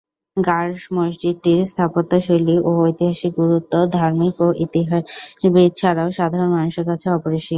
গার 0.37 0.67
মসজিদটির 0.95 1.59
স্থাপত্যশৈলী 1.71 2.55
ও 2.61 2.79
ঐতিহাসিক 2.81 3.31
গুরুত্ব 3.41 3.73
ধার্মিক 3.95 4.35
ও 4.41 4.57
ইতিহাসবিদ 4.65 5.71
ছাড়াও 5.79 6.09
সাধারণ 6.17 6.49
মানুষের 6.55 6.85
কাছেও 6.89 7.15
অপরিসীম। 7.17 7.49